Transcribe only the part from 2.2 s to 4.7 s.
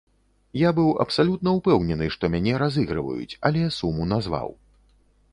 мяне разыгрываюць, але суму назваў.